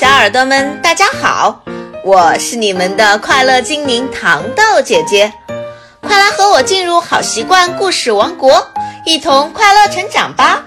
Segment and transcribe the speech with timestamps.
[0.00, 1.62] 小耳朵们，大家好，
[2.02, 5.30] 我是你们的快乐精灵糖豆姐姐，
[6.00, 8.66] 快来和我进入好习惯故事王国，
[9.04, 10.64] 一同快乐成长吧！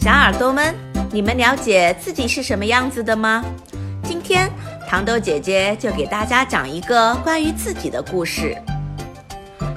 [0.00, 0.72] 小耳朵们，
[1.10, 3.44] 你们了解自己是什么样子的吗？
[4.04, 4.48] 今天
[4.88, 8.56] 糖豆姐姐就给大家讲一个关于自己的故事。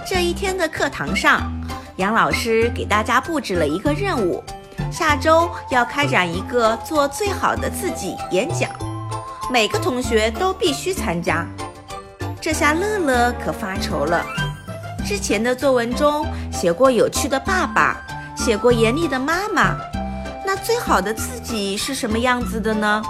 [0.09, 1.51] 这一天的课堂上，
[1.97, 4.41] 杨老师给大家布置了一个任务，
[4.89, 8.69] 下周要开展一个做最好的自己演讲，
[9.51, 11.45] 每个同学都必须参加。
[12.39, 14.25] 这下乐乐可发愁了，
[15.05, 17.97] 之前的作文中写过有趣的爸爸，
[18.37, 19.75] 写过严厉的妈妈，
[20.45, 23.03] 那最好的自己是什么样子的呢？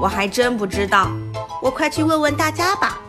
[0.00, 1.10] 我还真不知道，
[1.60, 3.01] 我快去问问大家吧。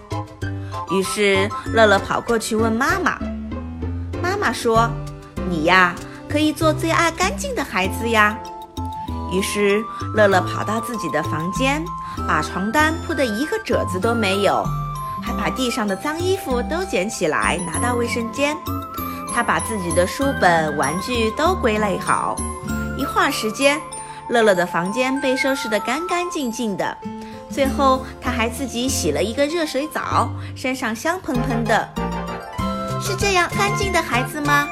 [0.94, 3.18] 于是乐乐跑过去问妈妈，
[4.22, 4.88] 妈妈说
[5.50, 5.96] ：“你呀，
[6.30, 8.38] 可以做最爱干净的孩子呀。”
[9.34, 9.84] 于是
[10.16, 11.84] 乐乐跑到自己的房间，
[12.28, 14.64] 把床单铺得一个褶子都没有，
[15.24, 18.56] 还把地上的脏衣服都捡起来拿到卫生间。
[19.34, 22.36] 他把自己的书本、玩具都归类好。
[22.96, 23.82] 一会儿时间，
[24.30, 26.96] 乐乐的房间被收拾得干干净净的。
[27.54, 31.88] 最后，他还自己洗了一个热水澡，身上香喷喷的。
[33.00, 34.68] 是这样干净的孩子吗？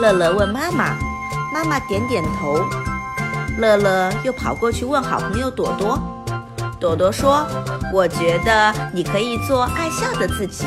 [0.00, 0.96] 乐乐问妈妈。
[1.52, 2.64] 妈妈点点头。
[3.58, 6.00] 乐乐又跑过去问好朋友朵朵。
[6.80, 7.46] 朵朵说
[7.94, 10.64] ：“我觉得你可以做爱笑的自己。”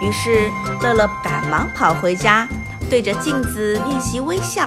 [0.00, 0.50] 于是
[0.82, 2.46] 乐乐赶忙跑回家，
[2.88, 4.64] 对着镜子练习微笑。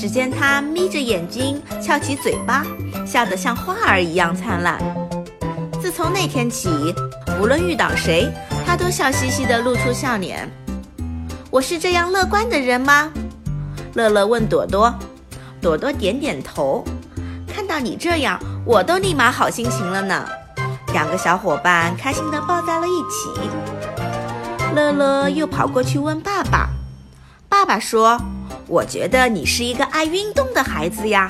[0.00, 2.64] 只见他眯着眼睛，翘起嘴巴，
[3.06, 4.80] 笑得像花儿一样灿烂。
[5.78, 6.70] 自从那天起，
[7.38, 8.32] 无论遇到谁，
[8.66, 10.50] 他都笑嘻嘻地露出笑脸。
[11.50, 13.10] 我是这样乐观的人吗？
[13.92, 14.90] 乐乐问朵朵。
[15.60, 16.82] 朵朵点点头。
[17.46, 20.26] 看到你这样，我都立马好心情了呢。
[20.94, 23.50] 两个小伙伴开心地抱在了一起。
[24.74, 26.70] 乐乐又跑过去问爸爸。
[27.50, 28.18] 爸爸说。
[28.70, 31.28] 我觉得你是一个爱运动的孩子呀。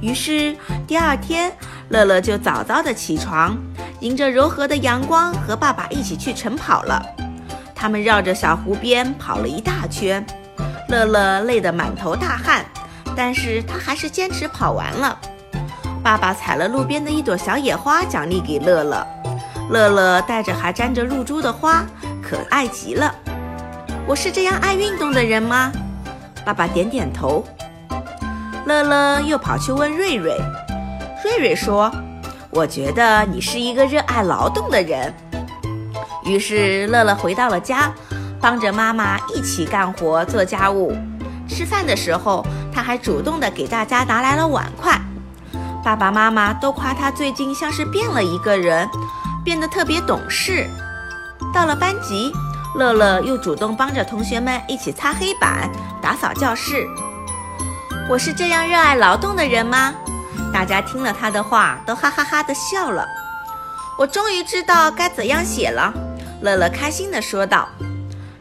[0.00, 0.56] 于是
[0.86, 1.52] 第二天，
[1.90, 3.54] 乐乐就早早的起床，
[4.00, 7.04] 迎着柔和的阳光，和爸爸一起去晨跑了。
[7.74, 10.24] 他们绕着小湖边跑了一大圈，
[10.88, 12.64] 乐乐累得满头大汗，
[13.14, 15.18] 但是他还是坚持跑完了。
[16.02, 19.06] 爸爸采了路边的一朵小野花，奖励给乐乐。
[19.68, 21.84] 乐乐带着还沾着露珠的花，
[22.22, 23.14] 可爱极了。
[24.06, 25.70] 我是这样爱运动的人吗？
[26.46, 27.44] 爸爸点点头，
[28.66, 30.40] 乐乐又跑去问瑞瑞。
[31.24, 31.90] 瑞瑞说
[32.50, 35.12] ：“我觉得你是一个热爱劳动的人。”
[36.24, 37.92] 于是乐乐回到了家，
[38.40, 40.96] 帮着妈妈一起干活做家务。
[41.48, 44.96] 吃饭的时候，他还主动的给大家拿来了碗筷。
[45.82, 48.88] 爸爸妈妈都夸他最近像是变了一个人，
[49.44, 50.70] 变得特别懂事。
[51.52, 52.32] 到了班级。
[52.76, 55.70] 乐乐又主动帮着同学们一起擦黑板、
[56.02, 56.86] 打扫教室。
[58.06, 59.94] 我是这样热爱劳动的人吗？
[60.52, 63.08] 大家听了他的话，都哈哈哈的笑了。
[63.98, 65.90] 我终于知道该怎样写了。
[66.42, 67.66] 乐乐开心地说道。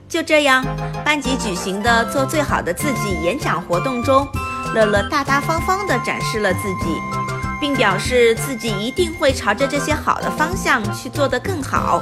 [0.09, 0.65] 就这样，
[1.05, 4.27] 班级举行的“做最好的自己”演讲活动中，
[4.73, 7.01] 乐乐大大方方地展示了自己，
[7.61, 12.01] 并表示自己一定会朝着这些好的方向去做得更好。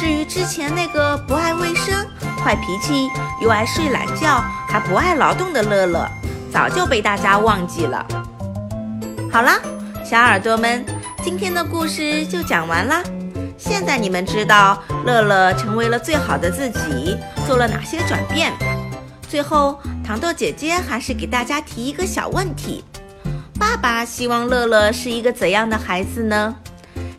[0.00, 1.94] 至于之前那个不爱卫生、
[2.42, 3.10] 坏脾气、
[3.42, 6.10] 又爱睡懒觉、还不爱劳动的乐乐，
[6.50, 8.06] 早就被大家忘记了。
[9.30, 9.60] 好啦，
[10.02, 10.82] 小耳朵们，
[11.22, 13.02] 今天的故事就讲完啦。
[13.58, 18.54] 现在你们知道乐乐成为了最好的自己，做了哪些转变？
[19.28, 22.82] 最后，糖豆姐姐还是给大家提一个小问题：
[23.58, 26.56] 爸爸希望乐乐是一个怎样的孩子呢？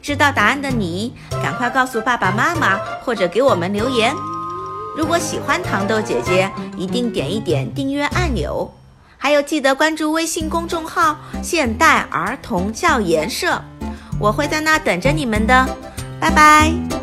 [0.01, 1.13] 知道答案的你，
[1.43, 4.13] 赶快告诉爸爸妈妈，或者给我们留言。
[4.97, 8.73] 如果喜欢糖豆姐姐，一定点一点订阅按钮，
[9.17, 13.61] 还有记得关注微信公众号“现代儿童教研社”，
[14.19, 15.65] 我会在那等着你们的。
[16.19, 17.00] 拜拜。